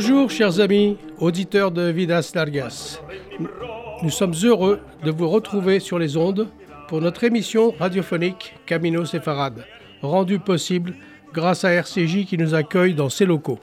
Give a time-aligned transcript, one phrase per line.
[0.00, 3.00] Bonjour chers amis, auditeurs de Vidas Largas.
[4.00, 6.46] Nous sommes heureux de vous retrouver sur les ondes
[6.86, 9.66] pour notre émission radiophonique Camino Sefarad,
[10.00, 10.94] rendue possible
[11.32, 13.58] grâce à RCJ qui nous accueille dans ses locaux.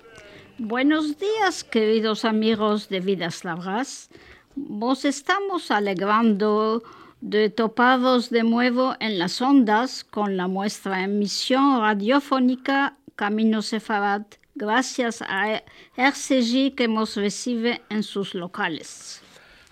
[0.60, 4.10] Buenos días, queridos amigos de Vidas Largas.
[4.58, 6.84] Vos estamos alegrando
[7.22, 14.24] de topados de nuevo en las ondas con la nuestra emisión radiofónica Camino Sefarad,
[14.56, 15.62] gracias a
[15.98, 19.22] RCJ que nos recibe en sus locales.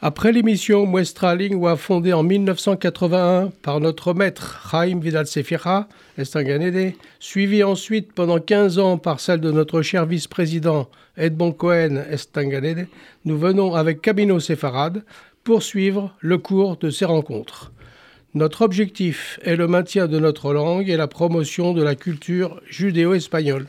[0.01, 7.63] Après l'émission Muestra Lingua fondée en 1981 par notre maître Jaime Vidal Sefira, Estanganede, suivie
[7.63, 12.87] ensuite pendant 15 ans par celle de notre cher vice-président Edmond Cohen Estanganede,
[13.23, 15.03] nous venons avec Camino Sefarad
[15.45, 17.71] poursuivre le cours de ces rencontres.
[18.33, 23.67] Notre objectif est le maintien de notre langue et la promotion de la culture judéo-espagnole.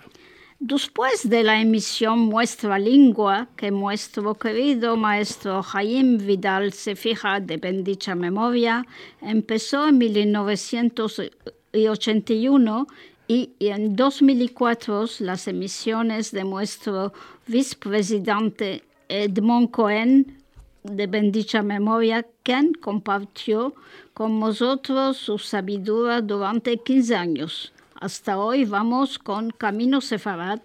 [0.67, 7.59] Después de la emisión Muestra Lingua, que nuestro querido maestro Jaime Vidal se fija de
[7.59, 8.87] bendicha memoria,
[9.21, 12.87] empezó en 1981
[13.29, 17.13] y en 2004 las emisiones de nuestro
[17.47, 20.39] vicepresidente Edmond Cohen
[20.83, 23.75] de bendicha memoria, quien compartió
[24.15, 27.74] con nosotros su sabiduría durante 15 años.
[28.01, 30.61] Hasta hoy vamos con Camino Sefarad,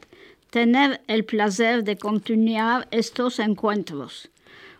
[0.49, 4.29] tener el placer de continuar estos encuentros.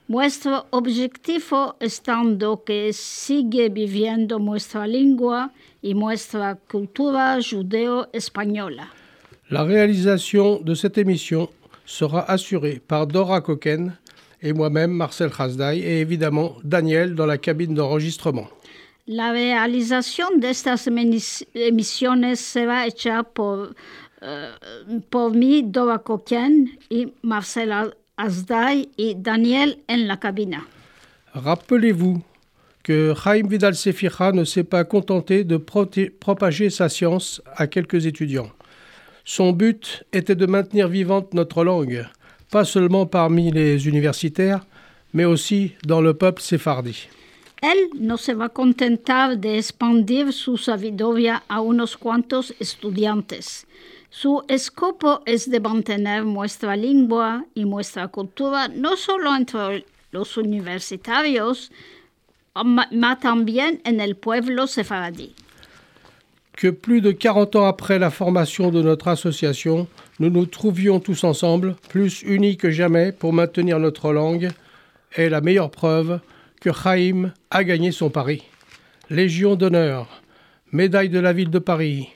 [0.07, 5.51] Nuestro objetivo estando que sigue viviendo nuestra lengua
[5.83, 8.89] y nuestra cultura judeo-española.
[9.51, 11.49] La réalisation de cette émission
[11.85, 13.95] sera assurée par Dora Coquen
[14.41, 18.47] et moi-même, Marcel Khazdaï, et évidemment Daniel dans la cabine d'enregistrement.
[19.11, 23.75] La realización de estas emisiones será hecha por,
[24.21, 27.07] uh, por mí, Dora Coquen, y
[29.15, 30.67] Daniel en la cabina.
[31.33, 32.21] Rappelez-vous
[32.83, 38.51] que Jaime Vidal Sefira ne s'est pas contenté de propager sa science à quelques étudiants.
[39.25, 42.05] Son but était de maintenir vivante notre langue,
[42.51, 44.67] pas seulement parmi les universitaires,
[45.13, 47.09] mais aussi dans le peuple séfardi.
[47.61, 53.67] Él no se va a contentar de expandir su sabiduría a unos cuantos estudiantes.
[54.09, 61.71] Su escopo es de mantener nuestra lengua y nuestra cultura no solo entre los universitarios,
[62.63, 65.33] mais también en el pueblo sefaradí.
[66.55, 69.87] Que plus de 40 ans après la formation de notre association,
[70.19, 74.49] nous nous trouvions tous ensemble, plus unis que jamais pour maintenir notre langue,
[75.13, 76.19] est la meilleure preuve
[76.59, 78.43] que Chaim a gagné son pari.
[79.09, 80.07] Légion d'honneur,
[80.71, 82.09] médaille de la ville de Paris,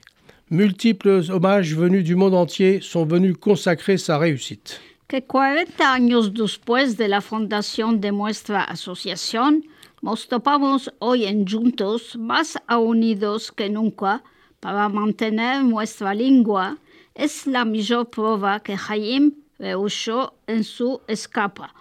[0.49, 4.79] multiples hommages venus du monde entier sont venus consacrer sa réussite.
[5.07, 9.63] Que 40 años después de la fundación de nuestra asociación,
[10.01, 14.23] nos topamos hoy en juntos más unidos que nunca
[14.59, 16.77] para mantener nuestra lengua
[17.15, 21.73] es la mayor prueba que Jaime rehusó en su escapa.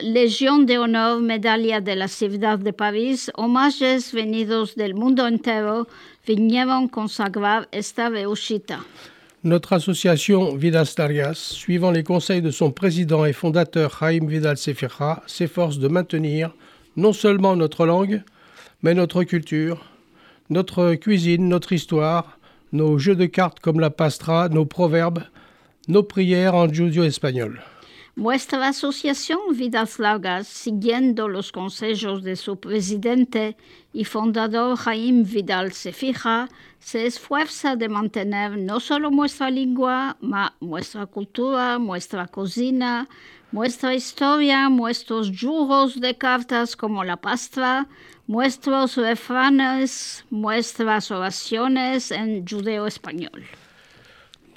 [0.00, 5.86] Legión de Honor, Medalla de la Ciudad de París, homajes venidos del mundo entero
[6.26, 8.74] vinieron consagrar esta réussite.
[9.44, 15.22] Notre association Vidas Largas, suivant les conseils de son président et fondateur Jaime Vidal Sefira,
[15.26, 16.52] s'efforce de maintenir
[16.96, 18.22] non seulement notre langue,
[18.82, 19.84] mais notre culture,
[20.48, 22.38] notre cuisine, notre histoire,
[22.72, 25.24] nos jeux de cartes comme la pastra, nos proverbes,
[25.88, 27.60] nos prières en judío-espagnol.
[28.14, 33.56] Nuestra asociación Vidas Largas, siguiendo los consejos de su presidente
[33.94, 41.06] y fundador Jaime Vidal Sefija, se esfuerza de mantener no solo nuestra lengua, sino nuestra
[41.06, 43.08] cultura, nuestra cocina,
[43.50, 47.88] nuestra historia, nuestros juros de cartas como la pastra,
[48.26, 53.42] nuestros refranes, nuestras oraciones en judeo espagnol.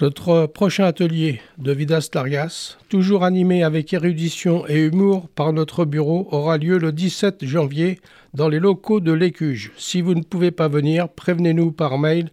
[0.01, 6.27] Notre prochain atelier de Vidas Largas, toujours animé avec érudition et humour par notre bureau,
[6.31, 8.01] aura lieu le 17 janvier
[8.33, 9.71] dans les locaux de l'Écuge.
[9.77, 12.29] Si vous ne pouvez pas venir, prévenez-nous par mail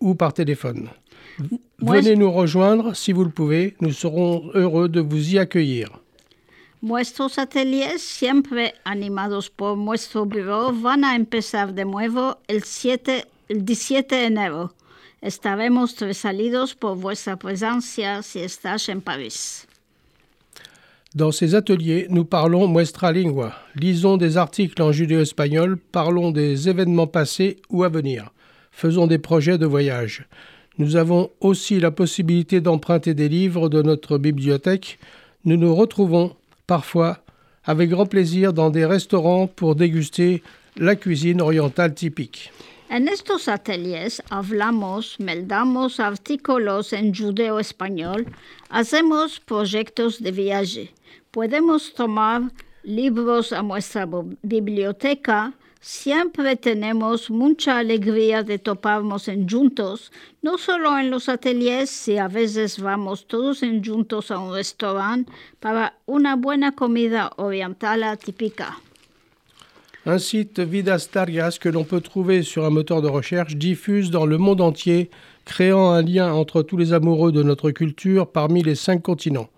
[0.00, 0.88] ou par téléphone.
[1.80, 5.90] Venez nous rejoindre si vous le pouvez, nous serons heureux de vous y accueillir.
[6.82, 13.64] Nuestros ateliers, siempre animados por nuestro bureau, van a empezar de nuevo el, 7, el
[13.66, 14.72] 17 de enero.
[15.22, 19.66] Estaremos resalidos por vuestra presencia si estás en Paris.
[21.14, 27.06] Dans ces ateliers, nous parlons Muestra Lingua, lisons des articles en judéo-espagnol, parlons des événements
[27.06, 28.32] passés ou à venir,
[28.70, 30.26] faisons des projets de voyage.
[30.78, 34.98] Nous avons aussi la possibilité d'emprunter des livres de notre bibliothèque
[35.44, 36.36] nous nous retrouvons
[36.66, 37.18] parfois
[37.64, 40.42] avec grand plaisir dans des restaurants pour déguster
[40.76, 42.52] la cuisine orientale typique.
[42.92, 48.26] En estos ateliers hablamos, meldamos artículos en judeo español,
[48.68, 50.92] hacemos proyectos de viaje.
[51.30, 52.52] Podemos tomar
[52.82, 54.06] libros a nuestra
[54.42, 62.18] biblioteca, Siempre tenemos mucha alegría de toparnos en juntos, no solo en los ateliers, si
[62.18, 68.78] a veces vamos todos en juntos a un restaurante para una buena comida oriental atípica.
[70.04, 74.26] Un site Vidas Tarias que l'on peut trouver sur un moteur de recherche diffuse dans
[74.26, 75.10] le monde entier,
[75.44, 79.48] créant un lien entre tous les amoureux de notre culture parmi les cinq continents.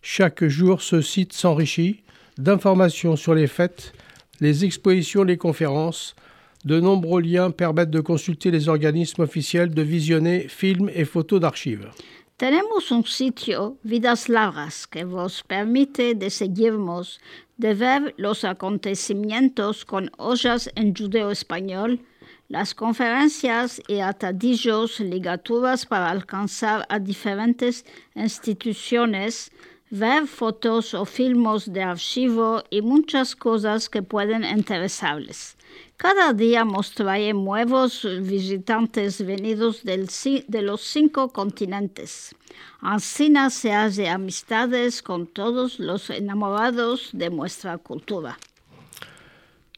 [0.00, 2.00] Chaque jour, ce site s'enrichit
[2.38, 3.92] d'informations sur les fêtes,
[4.40, 6.16] les expositions, les conférences.
[6.64, 11.90] De nombreux liens permettent de consulter les organismes officiels, de visionner films et photos d'archives.
[12.40, 17.20] Tenemos un sitio, Vidas Largas, que vos permite de seguirnos,
[17.58, 22.00] de ver los acontecimientos con ollas en judeo español,
[22.48, 27.84] las conferencias y atadillos, ligaturas para alcanzar a diferentes
[28.14, 29.52] instituciones,
[29.90, 35.58] ver fotos o filmos de archivo y muchas cosas que pueden interesarles.
[35.96, 36.94] Cada día nos
[37.34, 40.08] nuevos visitantes venidos del,
[40.48, 42.34] de los cinco continentes.
[42.80, 48.38] Así se hace amistades con todos los enamorados de nuestra cultura.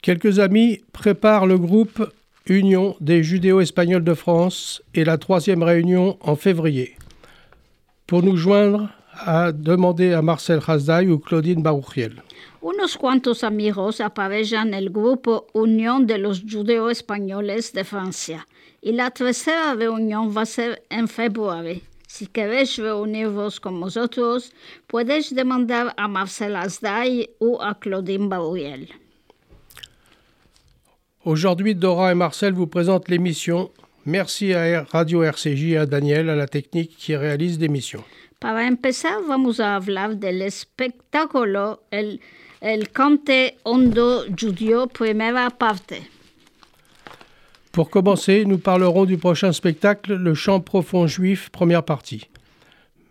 [0.00, 2.12] Quelques amis préparent le groupe
[2.46, 6.96] Union des Judéo-Espagnols de France et la troisième réunion en février.
[8.08, 12.22] Pour nous joindre, a demandé à Marcel Hasday ou Claudine Baruchiel.
[12.60, 18.46] Unos cuantos amigos aparecen el grupo Unión de los Judeos Españoles de Francia
[18.80, 21.80] y la tercera reunión va a ser en febrero.
[22.06, 24.52] Si queréis reunirvos con nosotros,
[24.86, 28.88] podéis demandar a Marcel Hasday ou à Claudine Baruchiel.
[31.24, 33.70] Aujourd'hui, Dora et Marcel vous présentent l'émission.
[34.04, 38.04] Merci à Radio RCJ et à Daniel à la technique qui réalise l'émission.
[38.42, 42.20] Para empezar, vamos a hablar del espectáculo El,
[42.60, 46.10] el Cante Hondo Judío, primera parte.
[47.70, 52.28] Pour commencer, nous parlerons du prochain spectacle, Le chant profond juif, première partie.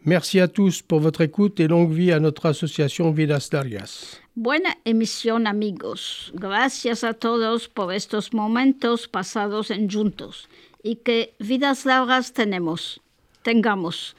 [0.03, 4.19] Merci à tous pour votre écoute et longue vie à notre association Vidas Darias.
[4.35, 6.33] Buena emisión, amigos.
[6.35, 10.49] Gracias a todos por estos momentos pasados en juntos
[10.83, 12.99] y que vidas largas tenemos,
[13.43, 14.13] tengamos.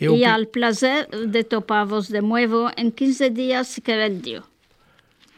[0.00, 4.40] Et, y al placer de toparvos de nuevo en 15 días si querés Dieu.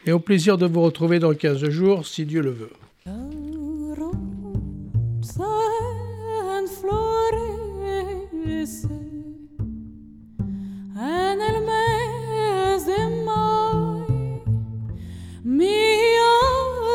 [0.05, 2.71] Et au plaisir de vous retrouver dans 15 jours, si Dieu le veut.
[15.45, 15.67] Mi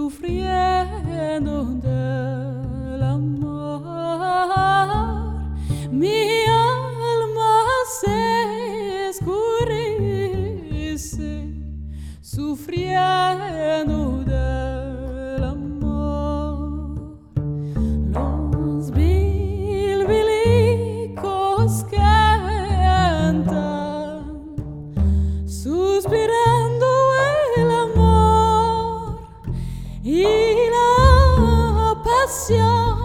[0.01, 3.83] sufriendo del amor.
[5.91, 7.53] Mi alma
[8.01, 8.21] se
[9.09, 10.53] escurece,
[12.21, 14.80] sufriendo del
[32.31, 33.00] la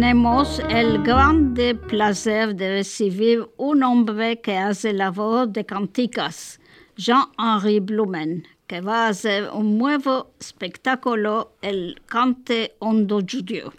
[0.00, 6.60] tenemos el grande placer de recibir un hombre que hace labor de canticas,
[6.96, 13.72] Jean-Henri Blumen, que va a hacer un nuevo espectáculo, el Cante Hondo Judío.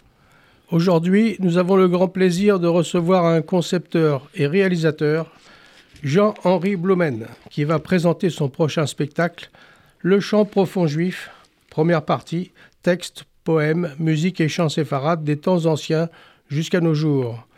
[0.70, 5.32] Aujourd'hui, nous avons le grand plaisir de recevoir un concepteur et réalisateur,
[6.02, 9.50] Jean-Henri Blumen, qui va présenter son prochain spectacle,
[10.02, 11.30] Le chant profond juif,
[11.70, 16.08] première partie, texte, poème, musique et chants séfarades des temps anciens
[16.50, 17.48] jusqu'à nos jours.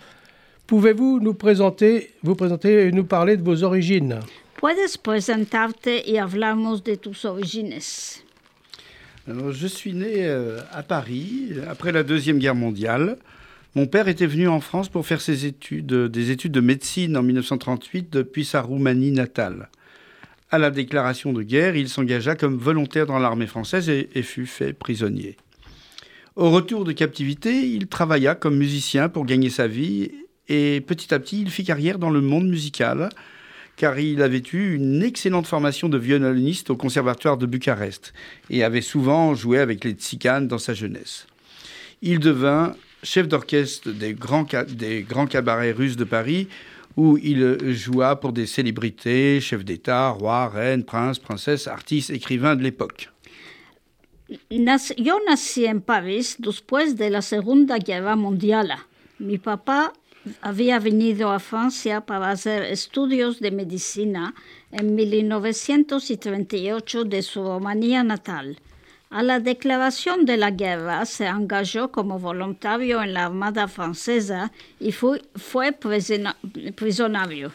[0.66, 4.20] Pouvez-vous nous présenter, vous présenter et nous parler de vos origines?
[4.56, 7.80] Puedes presentarte y hablamos de tus origines.
[9.28, 13.18] Alors, je suis né euh, à Paris après la Deuxième Guerre mondiale.
[13.74, 17.22] Mon père était venu en France pour faire ses études, des études de médecine en
[17.22, 19.68] 1938 depuis sa Roumanie natale.
[20.50, 24.46] À la déclaration de guerre, il s'engagea comme volontaire dans l'armée française et, et fut
[24.46, 25.36] fait prisonnier.
[26.34, 30.10] Au retour de captivité, il travailla comme musicien pour gagner sa vie
[30.48, 33.10] et petit à petit, il fit carrière dans le monde musical
[33.76, 38.14] car il avait eu une excellente formation de violoniste au conservatoire de Bucarest
[38.48, 41.26] et avait souvent joué avec les tsiganes dans sa jeunesse.
[42.00, 46.48] Il devint chef d'orchestre des grands, des grands cabarets russes de Paris
[46.96, 52.62] où il joua pour des célébrités, chefs d'État, rois, reines, princes, princesses, artistes, écrivains de
[52.62, 53.11] l'époque.
[54.96, 58.72] Yo nací en París después de la Segunda Guerra Mundial.
[59.18, 59.92] Mi papá
[60.40, 64.34] había venido a Francia para hacer estudios de medicina
[64.70, 68.58] en 1938 de su Rumanía natal.
[69.10, 74.92] A la declaración de la guerra se engagó como voluntario en la Armada francesa y
[74.92, 77.52] fue, fue prisionario.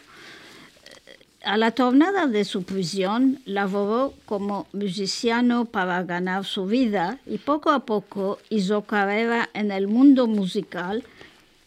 [1.48, 7.70] A la tornada de su prisión, laboró como musiciano para ganar su vida y poco
[7.70, 11.04] a poco hizo carrera en el mundo musical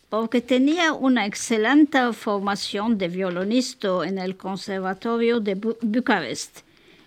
[0.08, 6.60] porque tenía una excelente formación de violonista en el Conservatorio de Bu Bucarest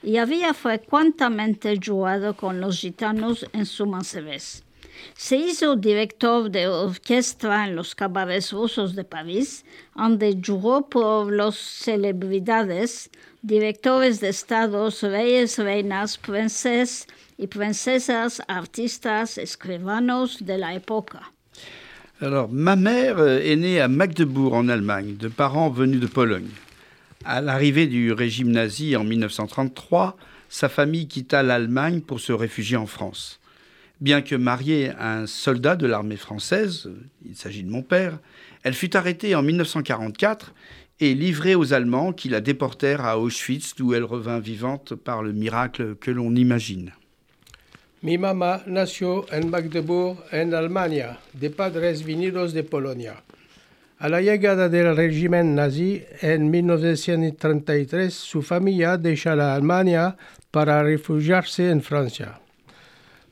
[0.02, 4.63] y había frecuentemente jugado con los gitanos en su Mansevés.
[5.16, 11.56] Se hizo director de orquesta en los cabarets rusos de París, donde jugó por las
[11.56, 13.10] celebridades,
[13.42, 17.06] directores de estados, reyes, reinas, princes
[17.38, 21.32] y princesas, artistas, escribanos de la época.
[22.20, 26.48] Alors, ma mère est née à Magdebourg en Allemagne, de parents venus de Pologne.
[27.24, 30.16] À l'arrivée du régime nazi en 1933,
[30.48, 33.40] sa famille quitta l'Allemagne pour se réfugier en France.
[34.04, 36.90] Bien que mariée à un soldat de l'armée française,
[37.24, 38.18] il s'agit de mon père,
[38.62, 40.52] elle fut arrêtée en 1944
[41.00, 45.32] et livrée aux Allemands qui la déportèrent à Auschwitz d'où elle revint vivante par le
[45.32, 46.92] miracle que l'on imagine.
[48.02, 53.22] Mi mamá nació en Magdeburg, en Alemania, de padres venidos de Polonia.
[54.00, 60.18] A la llegada del régimen nazi en 1933, su familia deja la Alemania
[60.50, 62.43] para refugiarse en Francia.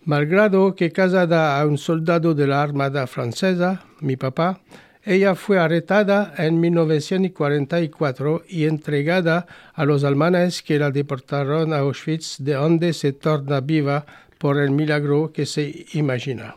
[0.04, 4.60] Malgrado que casada a un soldado de la Armada francesa, mi papá,
[5.04, 12.38] ella fue arrestada en 1944 y entregada a los alemanes que la deportaron a Auschwitz,
[12.38, 14.04] de donde se torna viva
[14.38, 16.56] por el milagro que se imagina.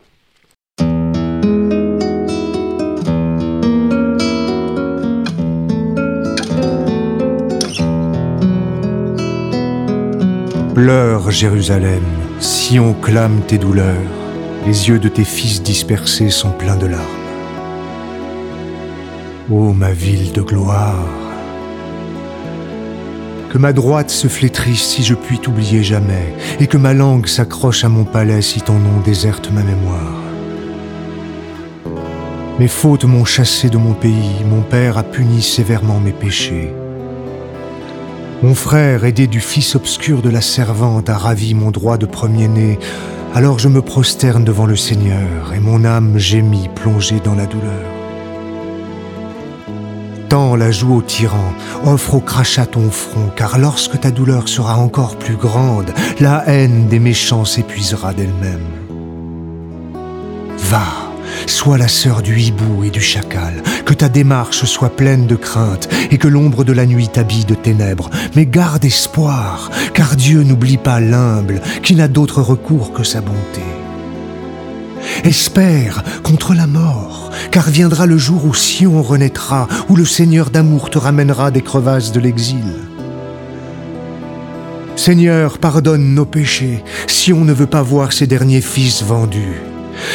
[10.74, 12.02] Pleure Jérusalem,
[12.38, 13.94] si on clame tes douleurs,
[14.66, 17.04] les yeux de tes fils dispersés sont pleins de larmes.
[19.50, 21.06] Ô ma ville de gloire,
[23.50, 27.84] que ma droite se flétrisse si je puis t'oublier jamais, et que ma langue s'accroche
[27.84, 30.22] à mon palais si ton nom déserte ma mémoire.
[32.58, 36.72] Mes fautes m'ont chassé de mon pays, mon père a puni sévèrement mes péchés.
[38.42, 42.78] Mon frère, aidé du fils obscur de la servante, a ravi mon droit de premier-né,
[43.34, 47.72] alors je me prosterne devant le Seigneur, et mon âme gémit plongée dans la douleur.
[50.28, 51.54] Tends la joue au tyran,
[51.86, 55.90] offre au crachat ton front, car lorsque ta douleur sera encore plus grande,
[56.20, 58.66] la haine des méchants s'épuisera d'elle-même.
[60.58, 61.05] Va,
[61.46, 65.88] sois la sœur du hibou et du chacal, que ta démarche soit pleine de crainte
[66.10, 70.76] et que l'ombre de la nuit t'habille de ténèbres, mais garde espoir, car Dieu n'oublie
[70.76, 73.62] pas l'humble qui n'a d'autre recours que sa bonté.
[75.24, 80.90] Espère contre la mort, car viendra le jour où Sion renaîtra, où le Seigneur d'amour
[80.90, 82.74] te ramènera des crevasses de l'exil.
[84.96, 89.60] Seigneur, pardonne nos péchés, Sion ne veut pas voir ses derniers fils vendus.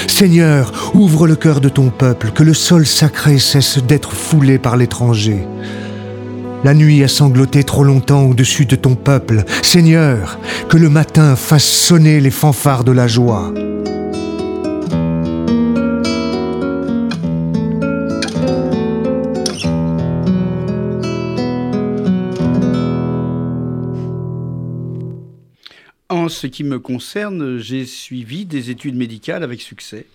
[0.08, 4.78] Seigneur, ouvre le cœur de ton peuple, que le sol sacré cesse d'être foulé par
[4.78, 5.46] l'étranger.
[6.64, 9.44] La nuit a sangloté trop longtemps au-dessus de ton peuple.
[9.64, 10.38] Seigneur,
[10.70, 13.52] que le matin fasse sonner les fanfares de la joie.
[26.32, 30.06] Ce qui me concerne, j'ai suivi des études médicales avec succès.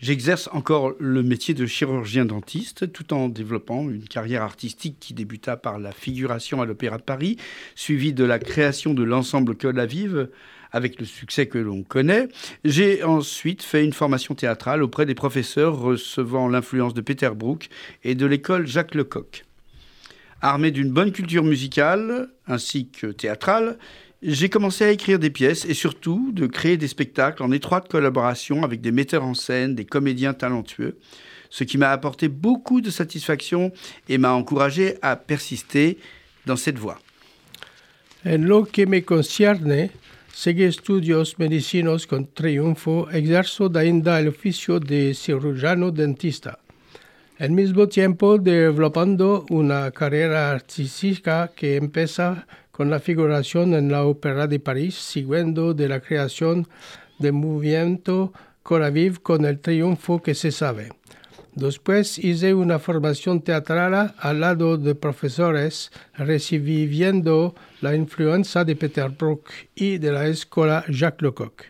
[0.00, 5.56] J'exerce encore le métier de chirurgien dentiste tout en développant une carrière artistique qui débuta
[5.56, 7.36] par la figuration à l'Opéra de Paris,
[7.74, 10.28] suivie de la création de l'ensemble Col Vive
[10.70, 12.28] avec le succès que l'on connaît.
[12.64, 17.68] J'ai ensuite fait une formation théâtrale auprès des professeurs recevant l'influence de Peter Brook
[18.04, 19.44] et de l'école Jacques Lecoq.
[20.40, 23.78] Armé d'une bonne culture musicale ainsi que théâtrale,
[24.22, 28.64] j'ai commencé à écrire des pièces et surtout de créer des spectacles en étroite collaboration
[28.64, 30.98] avec des metteurs en scène, des comédiens talentueux,
[31.50, 33.72] ce qui m'a apporté beaucoup de satisfaction
[34.08, 35.98] et m'a encouragé à persister
[36.46, 36.98] dans cette voie.
[38.24, 39.90] En lo que me concierne,
[40.32, 46.58] seguí estudios medicinos con triunfo, exerzo ainda el oficio de cirujano dentista.
[47.38, 54.46] Al mismo tiempo developando una carrera artística que empieza con la figuración en la Ópera
[54.46, 56.68] de París, siguiendo de la creación
[57.18, 58.32] de movimiento
[58.62, 60.90] Coraviv con el triunfo que se sabe.
[61.56, 69.50] Después hice una formación teatral al lado de profesores, recibiendo la influencia de Peter Brook
[69.74, 71.64] y de la escuela Jacques Lecoq.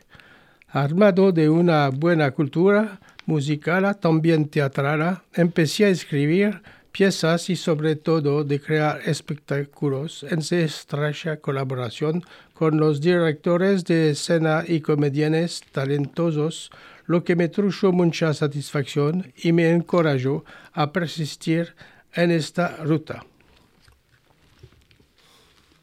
[0.68, 6.60] Armado de una buena cultura musical, también teatral, empecé a escribir
[6.99, 12.25] piezas y sobre todo de crear espectáculos en estrecha colaboración
[12.55, 16.73] con los directores de escena y comedianes talentosos,
[17.07, 21.76] lo que me trujo mucha satisfacción y me encorajó a persistir
[22.14, 23.25] en esta ruta.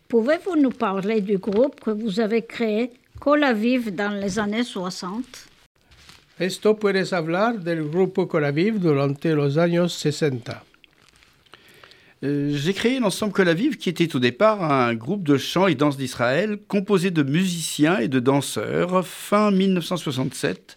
[0.10, 5.23] Pouvez-vous nous parler du groupe que vous avez créé, Colaviv, dans les années 60
[6.38, 10.74] Esto puedes hablar del grupo Colaviv durante los años 60.
[12.25, 15.95] Euh, j'ai créé l'ensemble Colaviv qui était au départ un groupe de chant et danse
[15.95, 20.75] d'Israël composé de musiciens et de danseurs fin 1967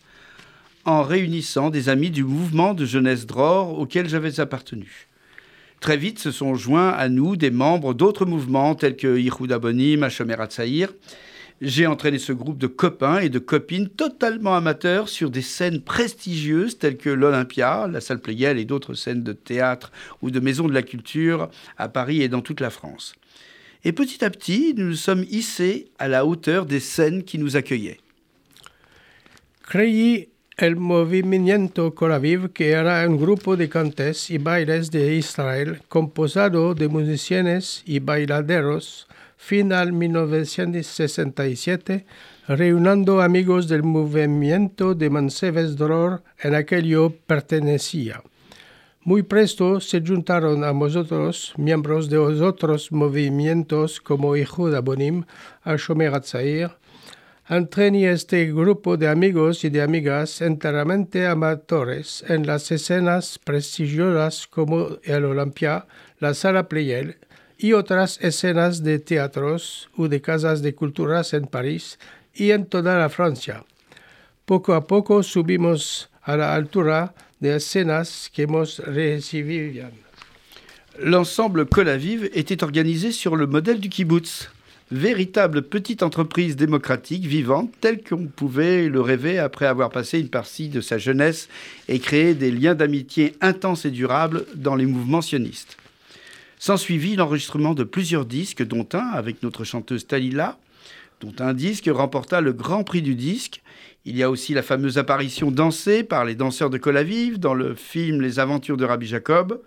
[0.84, 5.08] en réunissant des amis du mouvement de jeunesse Dror auquel j'avais appartenu.
[5.80, 10.02] Très vite se sont joints à nous des membres d'autres mouvements tels que Yichud Abonim,
[10.02, 10.92] Hashomer Atzaïr,
[11.60, 16.78] j'ai entraîné ce groupe de copains et de copines totalement amateurs sur des scènes prestigieuses
[16.78, 19.90] telles que l'Olympia, la salle Pleyel et d'autres scènes de théâtre
[20.22, 23.14] ou de maisons de la culture à Paris et dans toute la France.
[23.84, 27.56] Et petit à petit, nous nous sommes hissés à la hauteur des scènes qui nous
[27.56, 27.98] accueillaient.
[29.62, 36.74] Creí el movimiento Coraviv, que era un grupo de cantes y bailes de Israel composado
[36.74, 39.06] de musicianes y bailaderos
[39.38, 42.04] final 1967,
[42.48, 48.22] reuniendo amigos del movimiento de Manseves Dror en aquel yo pertenecía.
[49.00, 55.24] Muy presto se juntaron a nosotros miembros de otros movimientos como Hijo de Abonim,
[55.64, 56.72] Shomer Atzair.
[57.48, 64.98] Entrené este grupo de amigos y de amigas enteramente amateurs en las escenas prestigiosas como
[65.04, 65.86] el Olympia,
[66.18, 67.16] la Sala Pleyel,
[67.58, 71.98] y otras escenas de teatros o de casas de culturas en París
[72.34, 73.64] y en toda la Francia.
[74.44, 79.90] Poco a poco subimos a la altura de escenas que hemos recibido.
[81.00, 84.50] L'ensemble Colavive était organisé sur le modèle du kibbutz,
[84.90, 90.68] véritable petite entreprise démocratique vivante telle qu'on pouvait le rêver après avoir passé une partie
[90.68, 91.48] de sa jeunesse
[91.88, 95.76] et créé des liens d'amitié intenses et durables dans les mouvements sionistes.
[96.58, 100.58] S'ensuivit l'enregistrement de plusieurs disques, dont un avec notre chanteuse Talila,
[101.20, 103.62] dont un disque remporta le Grand Prix du disque.
[104.04, 107.74] Il y a aussi la fameuse apparition dansée par les danseurs de Colavive dans le
[107.74, 109.60] film Les Aventures de Rabbi Jacob.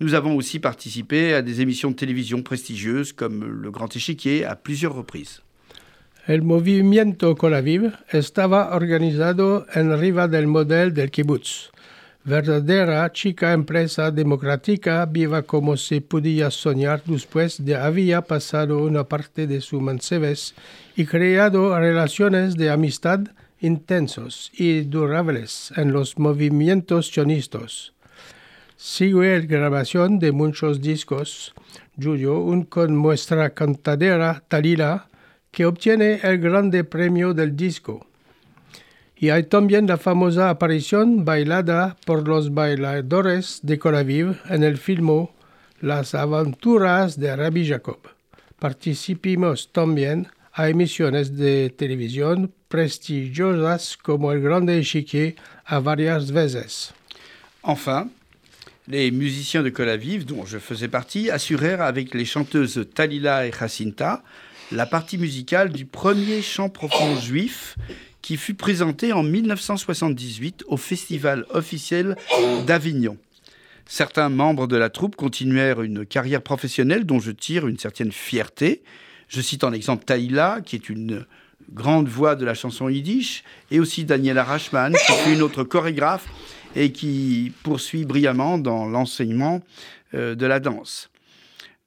[0.00, 4.56] Nous avons aussi participé à des émissions de télévision prestigieuses comme Le Grand Échiquier à
[4.56, 5.42] plusieurs reprises.
[6.26, 11.72] El movimiento Colaviv estaba organizado en riva del modelo del kibbutz.
[12.24, 19.46] Verdadera chica empresa democrática viva como se podía soñar después de haber pasado una parte
[19.46, 20.54] de su manseves
[20.94, 23.20] y creado relaciones de amistad
[23.60, 27.92] intensos y durables en los movimientos sionistas.
[28.76, 31.54] Sigue la grabación de muchos discos,
[32.00, 35.06] Julio, un con nuestra cantadera Talila,
[35.52, 38.06] que obtiene el grande premio del disco.
[39.22, 45.28] Y hay también la famosa aparición bailada por los bailadores de Colaviv en el film
[45.80, 48.00] Las aventuras de Rabbi Jacob.
[48.58, 56.92] Participamos también a emisiones de televisión prestigiosas como El Grande Échiquier a varias veces.
[57.62, 58.10] Enfin,
[58.88, 64.24] les musiciens de Colaviv, dont je faisais partie, assurèrent avec les chanteuses Talila et Jacinta
[64.72, 67.76] la partie musicale du premier chant profond juif
[68.22, 72.16] qui fut présenté en 1978 au Festival officiel
[72.66, 73.18] d'Avignon.
[73.84, 78.82] Certains membres de la troupe continuèrent une carrière professionnelle dont je tire une certaine fierté.
[79.28, 81.26] Je cite en exemple Taïla, qui est une
[81.72, 86.26] grande voix de la chanson yiddish, et aussi Daniela Rachman, qui fut une autre chorégraphe
[86.74, 89.62] et qui poursuit brillamment dans l'enseignement
[90.14, 91.10] euh, de la danse.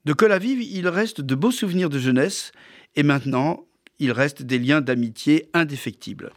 [0.05, 2.51] De Colavive, il reste de beaux souvenirs de jeunesse,
[2.95, 3.65] et maintenant,
[3.99, 6.31] il reste des liens d'amitié indéfectibles.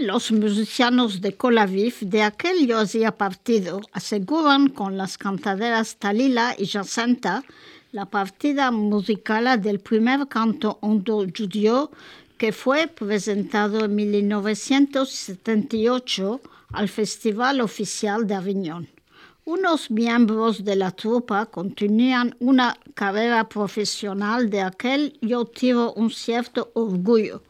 [0.00, 7.42] Los musicianos de Colaviv de aquellos días partido aseguran con las cantaderas Talila y Jacinta
[7.92, 11.90] la partida musical del primer canto hondo judío
[12.38, 16.40] que fue presentado en 1978
[16.72, 18.88] al Festival Oficial de Avignon.
[19.44, 26.70] Unos miembros de la tropa continúan una carrera profesional de aquel yo tiro un cierto
[26.74, 27.42] orgullo.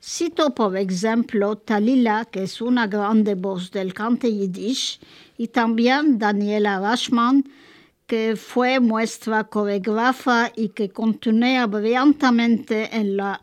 [0.00, 5.00] Cito por ejemplo Talila, que es una grande voz del cante yiddish,
[5.38, 7.44] y también Daniela Rashman,
[8.06, 13.42] que fue nuestra coreógrafa y que continúa brillantemente en la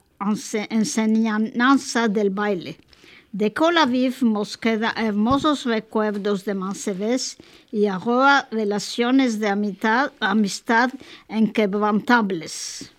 [0.69, 2.77] enseñanza del baile.
[3.37, 7.37] De Colaviv nos queda hermosos recuerdos de Manseves
[7.71, 10.89] y ahora relaciones de amistad, amistad
[11.29, 12.96] inquebrantables.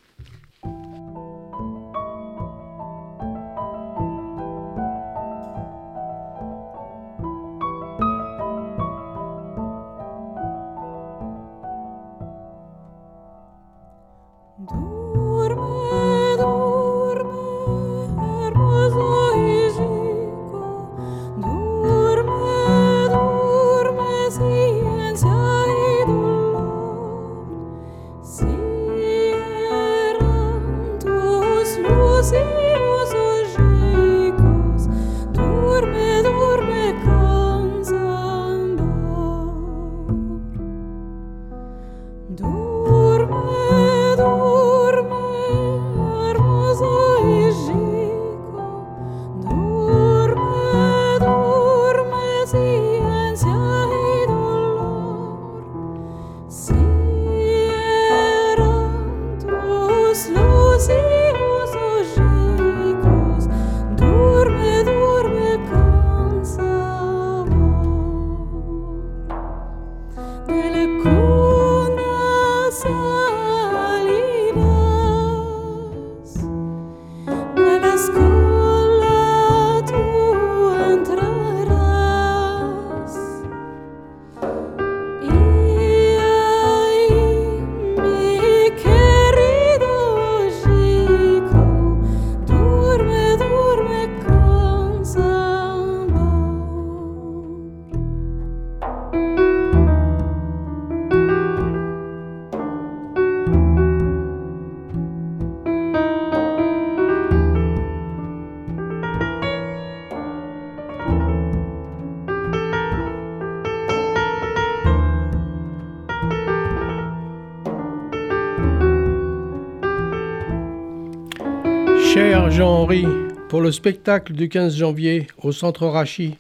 [123.58, 126.36] Pour le spectacle du 15 janvier au Centre Rachi,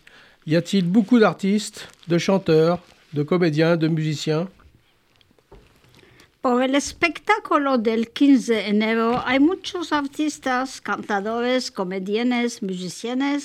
[0.46, 2.78] y a-t-il beaucoup d'artistes, de chanteurs,
[3.12, 4.46] de comédiens, de musiciens?
[6.42, 13.40] Pour le spectacle del 15 enero hay muchos artistas, cantadores, comédiennes, musiciennes.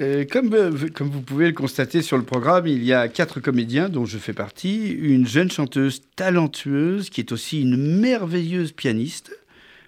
[0.00, 3.40] Euh, comme, euh, comme, vous pouvez le constater sur le programme, il y a quatre
[3.40, 9.36] comédiens dont je fais partie, une jeune chanteuse talentueuse qui est aussi une merveilleuse pianiste,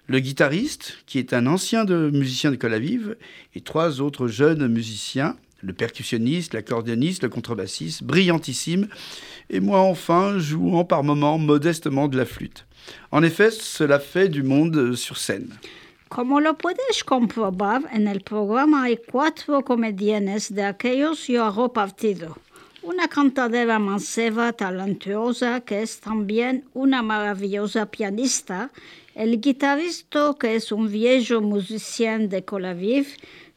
[0.07, 3.17] le guitariste, qui est un ancien de, musicien de Colavive,
[3.55, 8.87] et trois autres jeunes musiciens, le percussionniste, l'accordéoniste, le contrebassiste, brillantissime,
[9.49, 12.65] et moi enfin jouant par moments modestement de la flûte.
[13.11, 15.49] En effet, cela fait du monde sur scène.
[16.09, 22.37] Como lo puedes comprobar, en el programa hay cuatro comedianes de aquellos yo hago partido.
[22.81, 28.71] Una cantadera manceba talentuosa que es también una maravillosa pianista
[29.17, 33.07] el guitarrista, que es un viejo musicien de Colaviv,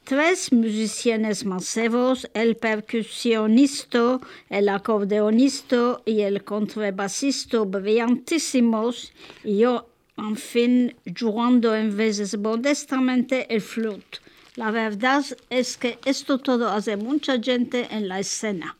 [0.04, 4.18] tres musicianes mancebos, el percusionista,
[4.48, 9.12] el acordeonista y el contrabasista brillantísimos,
[9.44, 14.18] y yo, en fin, jugando en veces modestamente el flute.
[14.56, 18.76] La verdad es que esto todo hace mucha gente en la escena.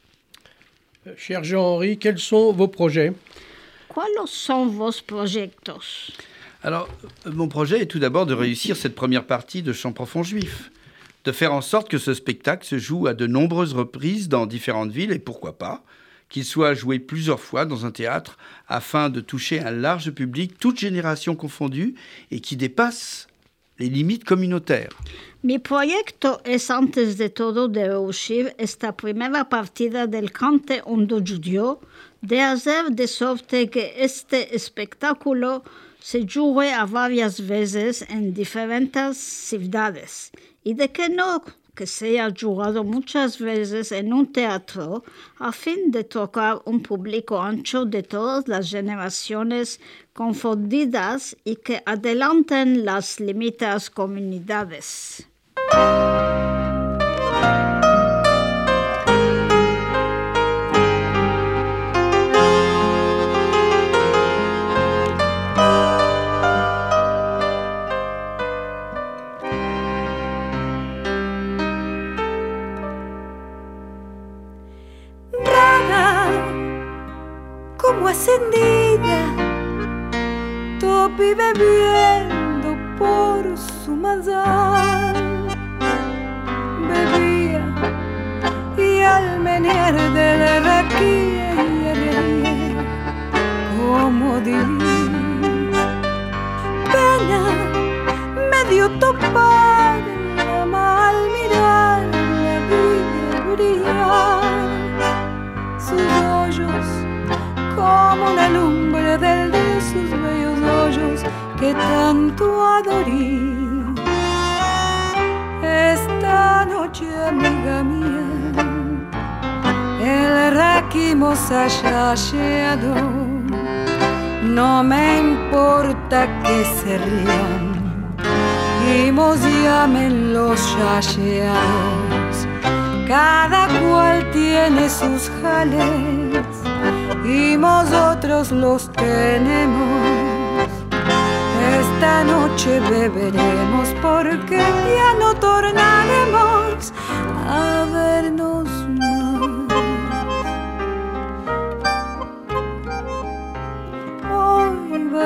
[1.16, 3.14] Cher Jean-Henri, quels sont vos projets?
[3.88, 6.12] ¿Cuáles son vos proyectos?
[6.62, 6.88] Alors,
[7.24, 10.70] mon projet est tout d'abord de réussir cette première partie de Chant profond juif,
[11.24, 14.92] de faire en sorte que ce spectacle se joue à de nombreuses reprises dans différentes
[14.92, 15.82] villes et pourquoi pas
[16.28, 20.78] qu'il soit joué plusieurs fois dans un théâtre afin de toucher un large public, toute
[20.78, 21.96] génération confondue,
[22.30, 23.26] et qui dépasse
[23.80, 24.96] les limites communautaires.
[25.42, 31.80] Mi proyecto es antes de todo de reuscir esta primera partida del cante hondo judío,
[32.22, 35.64] de hacer de sorte que este espectáculo
[36.00, 40.32] se jugue a varias veces en diferentes ciudades
[40.64, 41.42] y de que no
[41.74, 45.02] que sea jugado muchas veces en un teatro
[45.38, 49.80] a fin de tocar un público ancho de todas las generaciones
[50.12, 55.26] confundidas y que adelanten las limitas comunidades.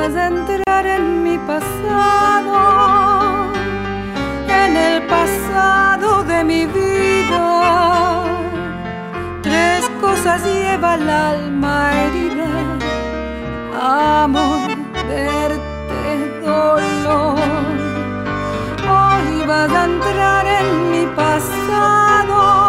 [0.04, 2.56] A entrar en mi pasado,
[4.48, 7.04] en el pasado de mi vida
[10.02, 12.50] cosas lleva el alma herida.
[14.22, 14.68] Amor,
[15.08, 17.38] verte, dolor.
[18.96, 22.63] Hoy vas a entrar en mi pasado.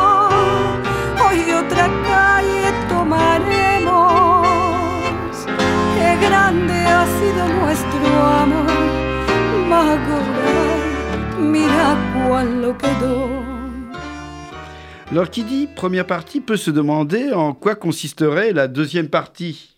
[15.12, 19.76] Alors qui dit première partie peut se demander en quoi consisterait la deuxième partie.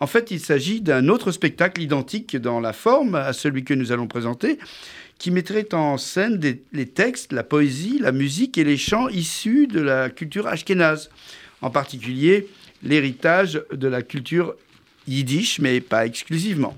[0.00, 3.92] En fait, il s'agit d'un autre spectacle identique dans la forme à celui que nous
[3.92, 4.58] allons présenter,
[5.18, 6.40] qui mettrait en scène
[6.72, 11.10] les textes, la poésie, la musique et les chants issus de la culture ashkénaze,
[11.60, 12.48] en particulier
[12.82, 14.56] l'héritage de la culture
[15.06, 16.76] yiddish, mais pas exclusivement.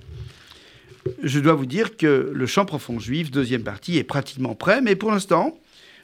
[1.23, 4.97] Je dois vous dire que le chant profond juif, deuxième partie, est pratiquement prêt, mais
[4.97, 5.59] pour l'instant,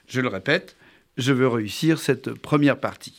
[0.09, 0.76] je le répète,
[1.16, 3.14] je veux réussir cette première partie.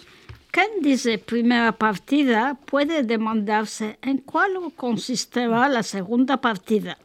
[0.51, 3.95] Quien dice primera partida puede demandarse?
[4.03, 6.97] En cuál consistirá la segunda partida?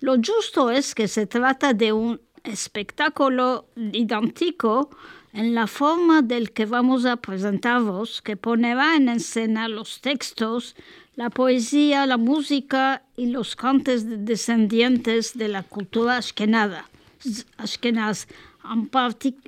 [0.00, 4.88] Lo justo es que se trata de un espectáculo idéntico
[5.34, 10.74] en la forma del que vamos a presentaros, que ponerá en escena los textos,
[11.16, 18.26] la poesía, la música y los cantes descendientes de la cultura ashkenaz,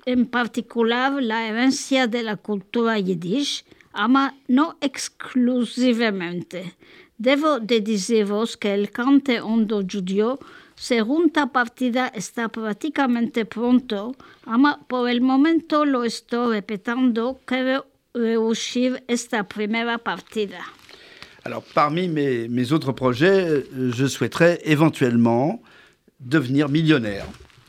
[0.07, 6.75] en, particular la herencia de la cultura yiddish, ama no exclusivamente.
[7.19, 10.39] Debo de deciros que el cante hondo judío
[10.77, 17.81] segunda partida está prácticamente pronto, ama por el momento lo estoy repitiendo que
[18.13, 20.67] réussir esta primera partida.
[21.47, 25.63] Alors, parmi mes, mes autres projets, je souhaiterais éventuellement
[26.19, 27.25] devenir millionnaire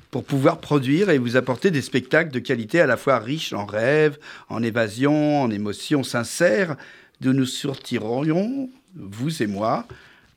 [0.10, 3.68] pour pouvoir produire et vous apporter des spectacles de qualité à la fois riches en
[3.68, 4.18] rêves,
[4.50, 6.76] en évasion, en émotions sincères,
[7.22, 9.86] d'où nous sortirons, vous et moi,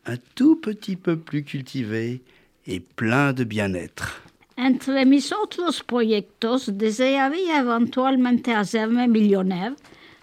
[0.05, 2.21] un tout petit peu plus cultivé
[2.67, 4.21] et plein de bien-être.
[4.59, 9.73] Entre mis otros proyectos, desearía eventualmente hacerme millonaire,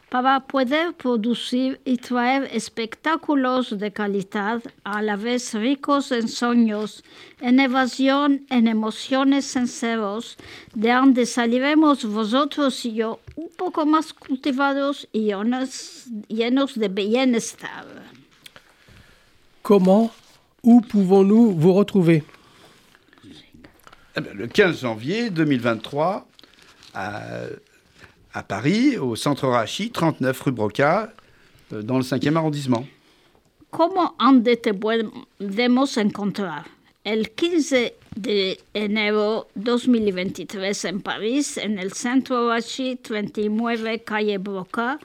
[0.09, 7.03] para poder producir y traer espectáculos de calidad, a la vez ricos en sueños,
[7.41, 10.37] en evasión, en emociones sinceros,
[10.73, 15.31] de donde saliremos vosotros y yo un poco más cultivados y
[16.29, 17.85] llenos, de bienestar.
[19.61, 20.09] Comment,
[20.63, 22.23] où pouvons-nous vous retrouver?
[24.15, 26.25] Eh ben, le 15 janvier 2023,
[26.93, 27.21] à,
[28.37, 31.11] à Paris, au centre Rachi, 39 rue Broca,
[31.73, 32.85] euh, dans le 5e arrondissement.
[33.71, 36.65] ¿Cómo ande te podemos encontrar?
[37.03, 44.99] El 15 de enero 2023 en París, en el Centro Rachi, 39 calle Broca,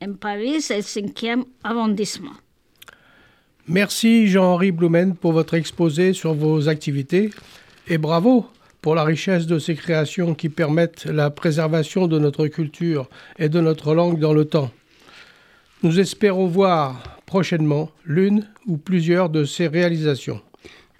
[0.00, 2.36] en París, el 5e arrondissement.
[3.66, 7.30] Merci Jean-Henri Blumen pour votre exposé sur vos activités
[7.88, 8.46] et bravo
[8.84, 13.58] pour la richesse de ces créations qui permettent la préservation de notre culture et de
[13.58, 14.70] notre langue dans le temps.
[15.82, 20.42] Nous espérons voir prochainement l'une ou plusieurs de ces réalisations.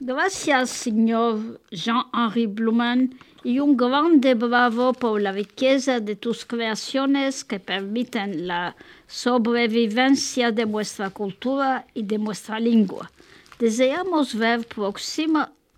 [0.00, 1.38] Gracias, señor
[1.72, 3.10] Jean-Henri Blumen,
[3.44, 8.74] y un grande bravo por la riqueza de tus creaciones que permiten la
[9.08, 13.10] sobrevivencia de nuestra cultura y de nuestra lengua.
[13.58, 14.64] Deseamos ver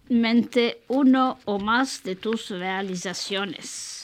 [0.06, 3.95] próximamente uno o más de tus realizaciones.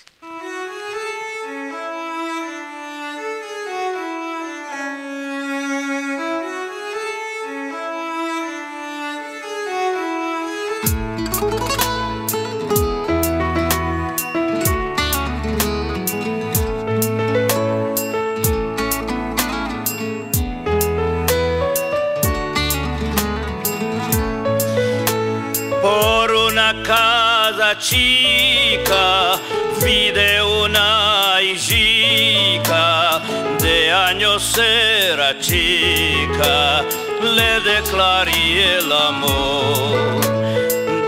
[27.82, 29.40] Chica
[29.82, 33.20] vide una hijita
[33.60, 36.84] de años era chica,
[37.20, 40.20] le declaré el amor.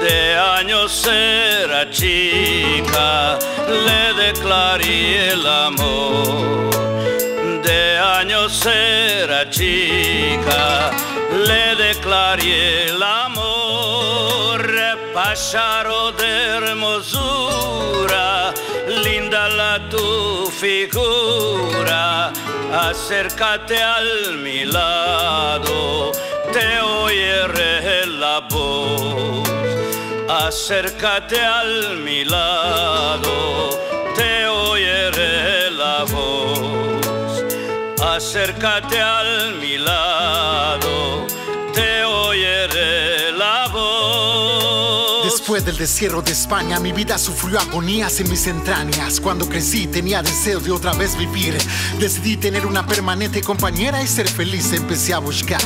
[0.03, 3.39] De años era chica,
[3.87, 6.71] le declaré el amor.
[7.63, 10.91] De años era chica,
[11.47, 13.64] le declaré el amor.
[15.35, 18.55] Pájaro de hermosura,
[19.03, 22.31] linda la tu figura.
[22.73, 26.13] Acércate al mi lado,
[26.53, 29.49] te oiré la voz.
[30.29, 33.71] Acércate al mi lado,
[34.15, 37.43] te oiré la voz.
[38.01, 40.14] Acércate al mi lado,
[45.55, 49.21] Después del destierro de España, mi vida sufrió agonías en mis entrañas.
[49.21, 51.57] Cuando crecí, tenía deseo de otra vez vivir.
[52.01, 54.73] Decidí tener una permanente compañera y ser feliz.
[54.73, 55.63] Empecé a buscar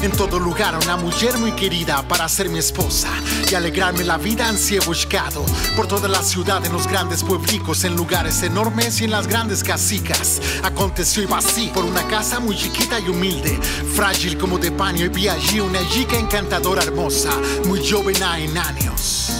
[0.00, 3.08] en todo lugar una mujer muy querida para ser mi esposa
[3.50, 4.48] y alegrarme la vida.
[4.48, 9.06] Ansí he buscado por toda la ciudad, en los grandes pueblicos, en lugares enormes y
[9.06, 10.40] en las grandes casicas.
[10.62, 13.58] Aconteció iba así por una casa muy chiquita y humilde,
[13.96, 15.04] frágil como de paño.
[15.06, 17.32] Y vi allí una chica encantadora, hermosa,
[17.66, 19.31] muy joven en años.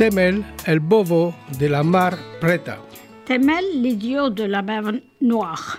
[0.00, 2.78] Temel, el bovo de la mar preta.
[3.26, 5.76] Temel, l'idiot de la mer Noire.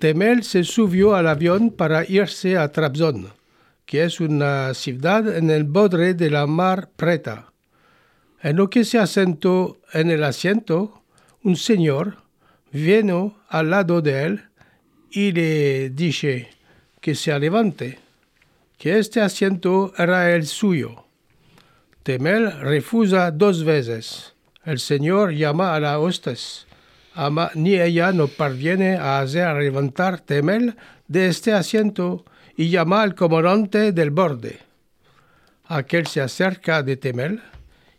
[0.00, 3.28] Temel se subió al avión para irse a Trabzon,
[3.86, 7.52] que es una ciudad en el borde de la mar preta.
[8.42, 11.04] En lo que se asentó en el asiento,
[11.44, 12.16] un señor
[12.72, 14.42] vino al lado de él
[15.08, 16.48] y le dice
[17.00, 18.00] que se levante,
[18.76, 21.04] que este asiento era el suyo.
[22.02, 24.34] Temel refusa dos veces.
[24.64, 26.66] El señor llama a la hostess.
[27.14, 30.74] Ama ni ella no parviene a hacer levantar Temel
[31.06, 32.24] de este asiento
[32.56, 34.58] y llama al comandante del borde.
[35.66, 37.40] Aquel se acerca de Temel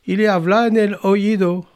[0.04, 1.70] y le habla en el oído.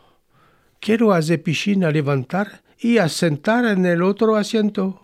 [0.82, 5.02] Quiero a Zepishin a levantar y a sentar en el otro asiento.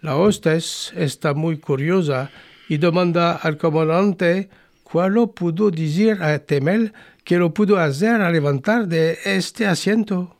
[0.00, 2.30] La hostess está muy curiosa
[2.68, 4.48] y demanda al comandante
[4.90, 6.92] cuál lo pudo decir a Temel
[7.24, 10.36] que lo pudo hacer a levantar de este asiento?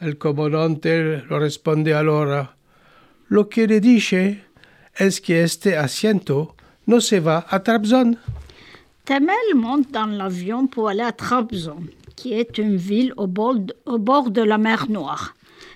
[0.00, 2.56] El comandante lo responde ahora.
[3.28, 4.44] Lo que le dice
[4.96, 6.54] es que este asiento
[6.86, 8.18] no se va a Trabzon.
[9.04, 14.42] Temel monte dans l'avion pour aller à Trabzon, qui est une ville au bord de
[14.42, 15.34] la mer Noire.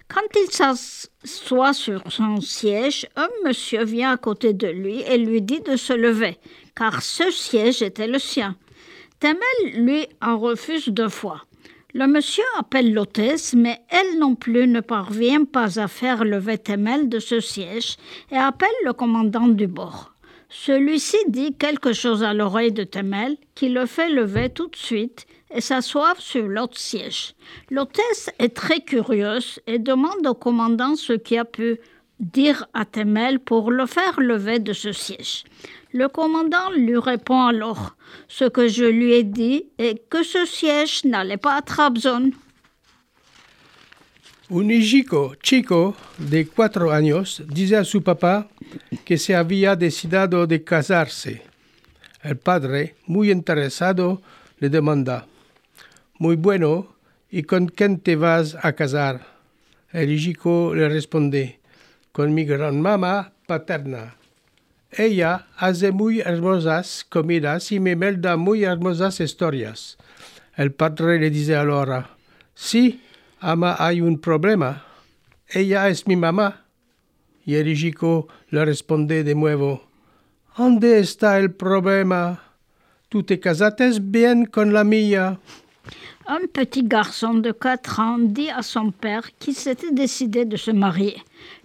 [0.08, 5.42] Quand il s'assoit sur son siège, un monsieur vient à côté de lui et lui
[5.42, 6.38] dit de se lever,
[6.76, 8.56] car ce siège était le sien.
[9.18, 11.42] Temel lui en refuse deux fois.
[11.92, 17.08] Le monsieur appelle l'hôtesse, mais elle non plus ne parvient pas à faire lever Temel
[17.08, 17.96] de ce siège
[18.30, 20.12] et appelle le commandant du bord.
[20.48, 25.26] Celui-ci dit quelque chose à l'oreille de Temel qui le fait lever tout de suite
[25.56, 27.34] et s'asseoir sur l'autre siège.
[27.70, 31.80] L'hôtesse est très curieuse et demande au commandant ce qui a pu
[32.20, 35.44] dire à Temel pour le faire lever de ce siège.
[35.92, 37.96] Le commandant lui répond alors
[38.28, 42.32] ce que je lui ai dit est que ce siège n'allait pas à Trabzon.
[44.48, 48.46] Un hijico chico de cuatro años dice a su papá
[49.04, 51.42] que se había decidido de casarse.
[52.22, 54.20] El padre, muy interesado,
[54.58, 55.26] le demanda,
[56.18, 56.96] Muy bueno,
[57.30, 59.26] ¿y con quién te vas a casar?
[59.92, 61.60] El le responde,
[62.12, 64.16] con mi gran mamá paterna.
[64.90, 69.98] Ella hace muy hermosas comidas y me melda muy hermosas historias.
[70.56, 72.16] El padre le dice allora,
[72.54, 73.02] sí,
[73.38, 74.86] ama, hay un problema.
[75.48, 76.64] Ella es mi mamá.
[77.44, 77.94] Y el
[78.48, 79.86] le responde de nuevo,
[80.56, 82.42] ¿Dónde está el problema?
[83.10, 85.38] Tú te casaste bien con la mía.
[86.28, 90.72] Un petit garçon de 4 ans dit à son père qu'il s'était décidé de se
[90.72, 91.16] marier.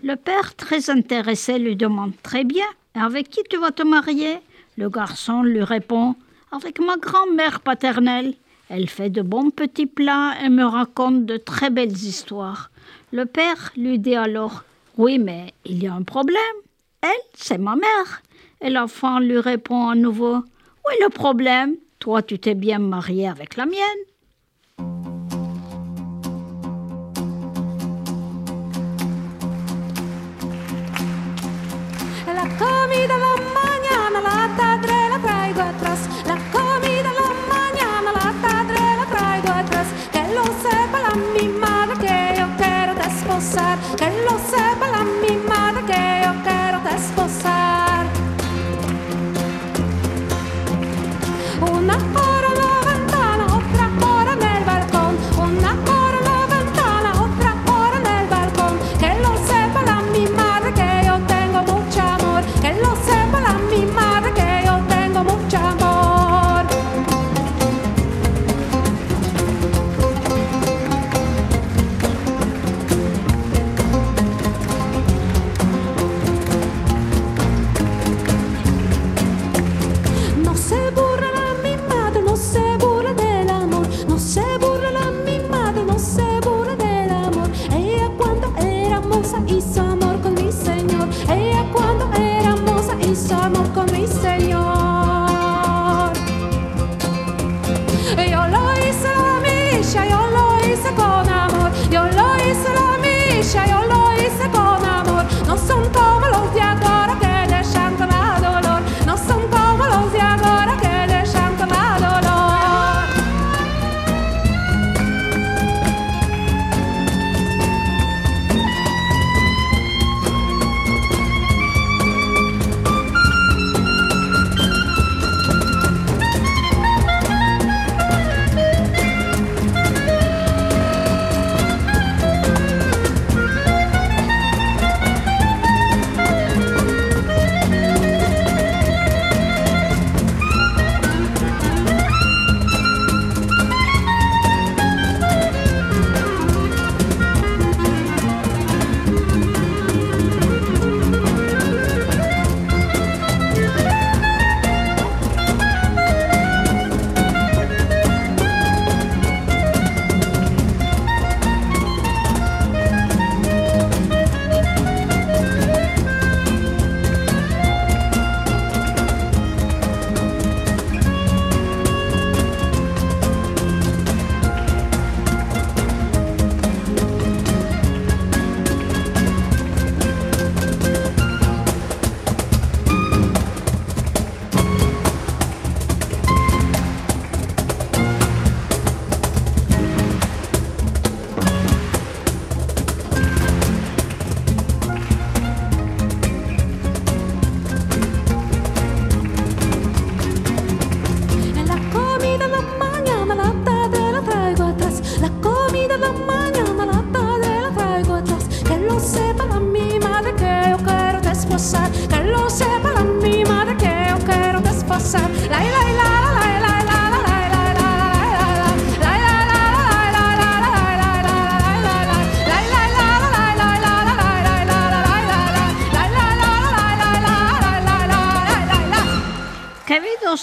[0.03, 4.37] Le père, très intéressé, lui demande Très bien, avec qui tu vas te marier?
[4.77, 6.15] Le garçon lui répond
[6.51, 8.35] Avec ma grand-mère paternelle.
[8.69, 12.69] Elle fait de bons petits plats et me raconte de très belles histoires.
[13.11, 14.63] Le père lui dit alors
[14.97, 16.57] Oui, mais il y a un problème.
[17.01, 18.21] Elle, c'est ma mère.
[18.61, 23.57] Et l'enfant lui répond à nouveau Oui, le problème Toi, tu t'es bien marié avec
[23.57, 24.03] la mienne.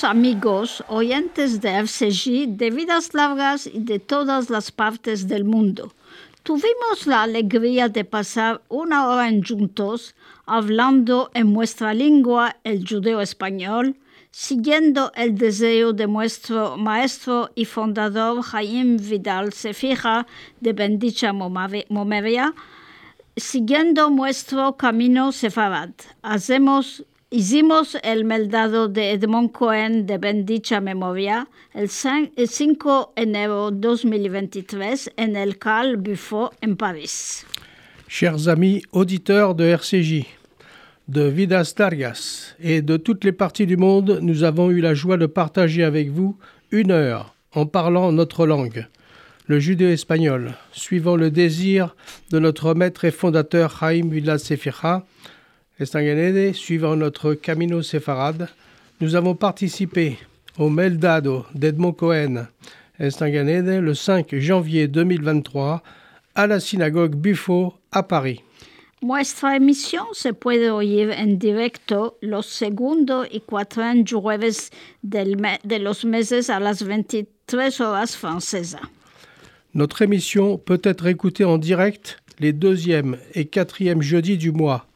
[0.09, 5.93] Amigos, oyentes de FCG de vidas largas y de todas las partes del mundo.
[6.43, 10.15] Tuvimos la alegría de pasar una hora juntos
[10.47, 13.97] hablando en nuestra lengua el judeo español,
[14.31, 20.27] siguiendo el deseo de nuestro maestro y fundador Jaime Vidal Sefira
[20.61, 22.55] de Bendicha Momeria,
[23.37, 25.91] siguiendo nuestro camino sefarad.
[26.23, 33.23] Hacemos, hicimos el meldado de Edmond Cohen de Bendicha Memoria el, cin- el 5 de
[33.23, 37.45] enero 2023 en el Carl Buffo en París.
[38.09, 40.27] Chers amis auditeurs de RCJ,
[41.09, 45.19] de Vidas Largas et de toutes les parties du monde, nous avons eu la joie
[45.19, 46.37] de partager avec vous
[46.71, 48.87] une heure en parlant notre langue,
[49.47, 51.95] le judéo-espagnol, suivant le désir
[52.31, 54.47] de notre maître et fondateur Jaime Vilas
[55.79, 58.49] Sefira, Estanganede, suivant notre Camino Sefarad.
[59.01, 60.19] Nous avons participé
[60.59, 62.47] au Meldado d'Edmond Cohen,
[62.99, 65.83] Estanganede, le 5 janvier 2023,
[66.35, 68.41] à la synagogue Buffo à Paris.
[69.01, 73.85] Nuestra emisión se puede oír en directo los segundo y cuatro
[74.21, 74.71] jueves
[75.05, 78.81] del me- de los meses a las 23 horas francesas.
[79.75, 84.88] Notre émission peut être écoutée en direct les deuxième et quatrième jeudis du mois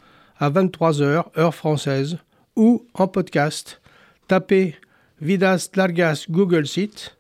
[0.42, 2.18] à 23h, heure française,
[2.56, 3.80] ou en podcast.
[4.26, 4.74] Tapez
[5.20, 7.16] Vidas Largas Google Site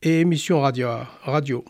[0.00, 0.90] et émission radio.
[1.24, 1.64] radio.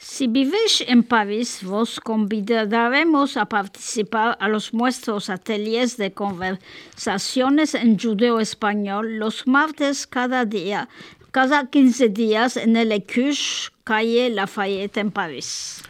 [0.00, 7.96] Si vivís en París, vos convidaremos a participar a los nuestros ateliers de conversaciones en
[7.96, 10.88] judeo español los martes cada día,
[11.30, 15.80] cada 15 días en el Écuche, calle Lafayette en París.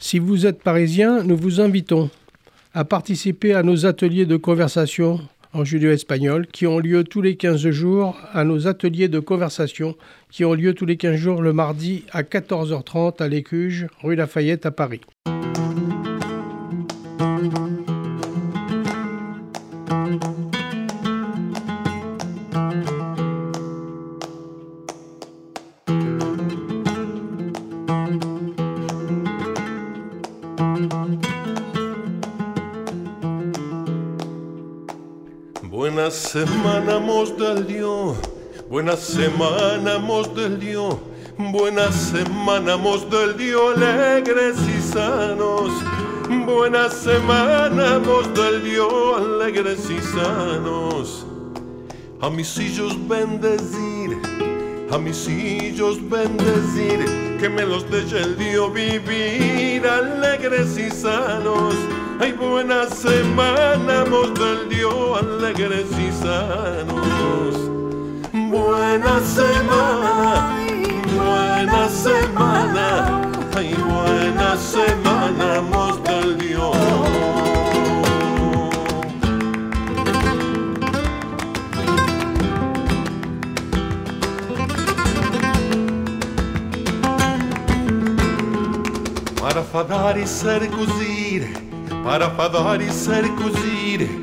[0.00, 2.10] Si vous êtes parisien, nous vous invitons
[2.74, 5.20] à participer à nos ateliers de conversation
[5.52, 9.96] en judéo-espagnol qui ont lieu tous les 15 jours, à nos ateliers de conversation
[10.30, 14.66] qui ont lieu tous les 15 jours le mardi à 14h30 à l'Écuge, rue Lafayette
[14.66, 15.00] à Paris.
[35.98, 38.16] Buena semana, mos del Dios.
[38.70, 40.94] Buena semana, mos del Dios.
[41.36, 45.72] Buena semana, mos del Dios, alegres y sanos.
[46.46, 51.26] Buena semana, mos del Dios, alegres y sanos.
[52.20, 54.16] A mis hijos bendecir,
[54.92, 61.74] a mis hijos bendecir, que me los deje el Dios vivir alegres y sanos.
[62.20, 67.54] Ay, buena semana, mos del Dios, alegres y sanos.
[68.32, 70.56] Buena semana,
[71.14, 73.22] buena semana,
[73.56, 76.76] ay, buena semana, mos del Dios.
[89.40, 91.67] Para fadar y ser cosir,
[92.04, 94.20] para fadar y ser cosir,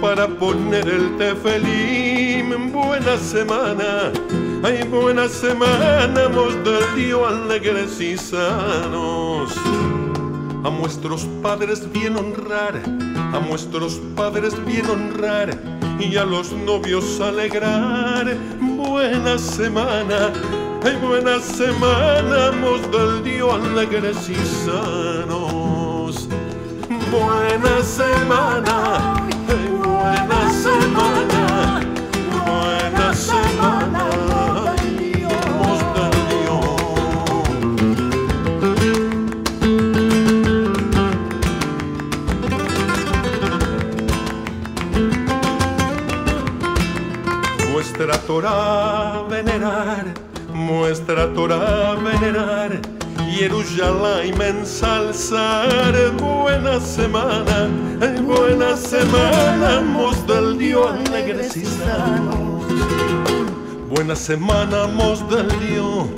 [0.00, 2.72] para poner el tefelim.
[2.72, 4.12] Buena semana,
[4.62, 9.54] ay, buena semana, mos del Dios alegres y sanos.
[10.64, 12.80] A nuestros padres bien honrar,
[13.32, 15.58] a nuestros padres bien honrar
[16.00, 18.36] y a los novios alegrar.
[18.60, 20.32] Buena semana,
[20.82, 25.43] ay, buena semana, mos del Dios alegres y sanos.
[27.14, 28.76] Buena semana,
[29.84, 31.42] buena semana,
[32.44, 34.02] buena semana,
[34.66, 35.26] ay,
[35.58, 36.74] mos del Dios.
[47.70, 50.06] Muestra Torah venerar,
[50.52, 52.70] muestra Torah venerar,
[53.30, 55.94] Jerusalén ensalzar.
[56.74, 57.68] Buena semana,
[58.00, 58.74] ay, buena
[59.92, 62.64] mos del Dios alegres y sanos.
[63.90, 66.08] Buena semana, mos del Dios,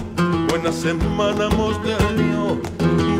[0.48, 2.56] buena semana, mos del Dios.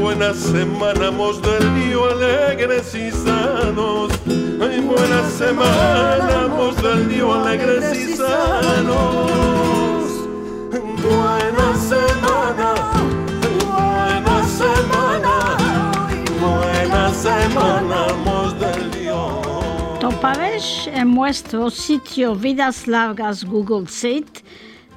[0.01, 4.13] Buena semana, mos del Dios, alegres y sanos.
[4.27, 9.31] Ay, buena semana, mos del Dios, alegres y sanos.
[11.03, 12.75] Buena semana,
[17.49, 19.47] semana, buena semana, mos del Dios.
[20.93, 24.43] En nuestro sitio Vidas Largas Google Sheet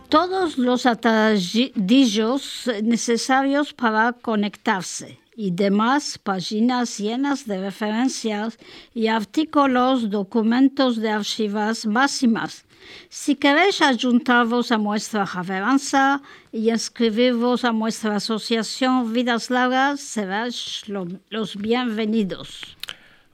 [0.10, 8.58] todos los atadillos necesarios para conectarse y demás páginas llenas de referencias
[8.96, 12.66] y artículos, documentos de archivas máximas.
[13.10, 16.22] Si queréis ayuntaros a nuestra reverencia
[16.52, 22.76] y inscribiros a nuestra asociación Vidas Largas, seréis lo- los bienvenidos.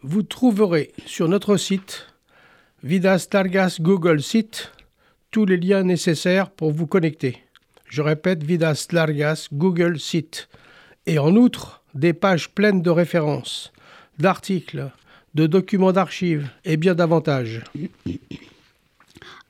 [0.03, 2.05] Vous trouverez sur notre site
[2.83, 4.71] Vidas Largas Google Site
[5.31, 7.43] tous les liens nécessaires pour vous connecter.
[7.89, 10.47] Je répète, Vidas Largas Google Site.
[11.07, 13.71] Et en outre, des pages pleines de références,
[14.17, 14.91] d'articles,
[15.33, 17.61] de documents d'archives et bien davantage.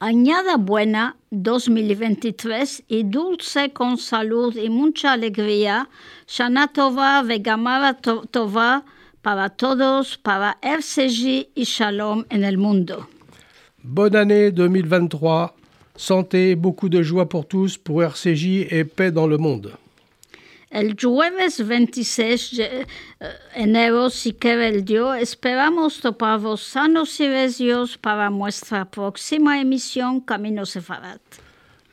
[0.09, 5.89] Añada buena 2023 y dulce con salud y mucha alegría.
[6.27, 8.83] Shana Tova Vegamara to- Tova
[9.23, 13.07] para todos, para RCJ y Shalom en el mundo.
[13.81, 15.55] Bonne année 2023,
[15.95, 19.71] santé, beaucoup de joie pour tous, pour RCJ et paix dans le monde.
[20.75, 22.85] El jueves 26 de eh,
[23.55, 30.65] enero, si quiere el Dios, esperamos toparos sanos y recios para nuestra próxima emisión Camino
[30.65, 31.21] Sefarat.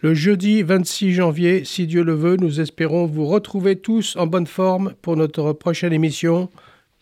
[0.00, 4.48] Le jeudi 26 janvier, si Dieu le veut, nous espérons vous retrouver tous en bonne
[4.48, 6.50] forme pour notre prochaine émission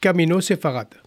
[0.03, 1.00] Camino Sefarad.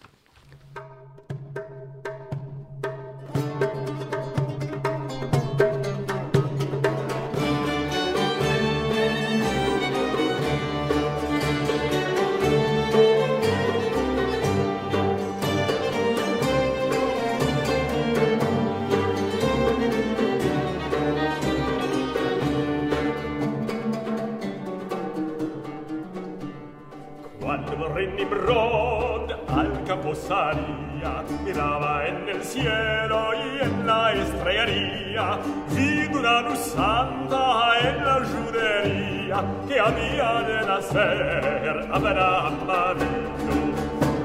[39.74, 43.74] Judería que había de nacer Abraham Avinu.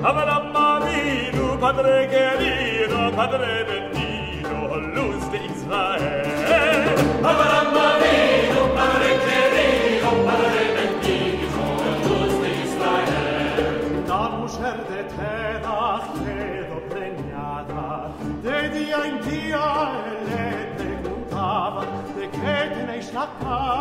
[0.04, 6.86] Abraham Avinu, Padre querido, Padre bendito, luz de Israel.
[7.24, 11.62] Abraham Avinu, Padre querido, Padre bendito,
[12.08, 14.06] luz de Israel.
[14.08, 18.12] La mujer de Tedach quedó preñada,
[18.43, 19.64] de día en día
[20.06, 20.43] él le
[20.78, 21.82] preguntaba,
[22.16, 23.79] ¿de qué tenéis la cara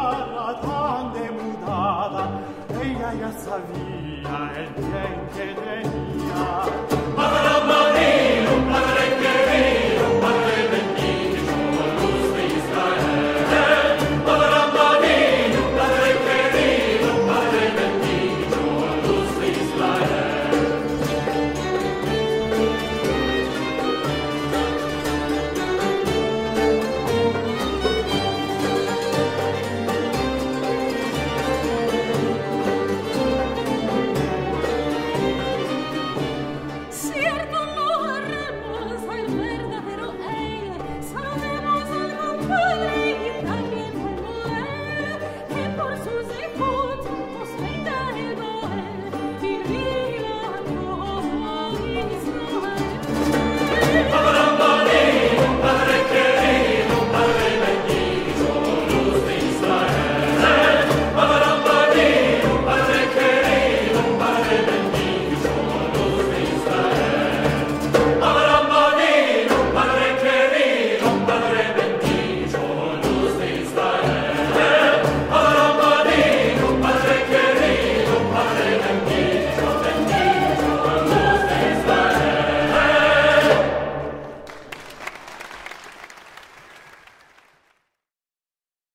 [3.17, 6.69] Ya sabía el bien que tenía.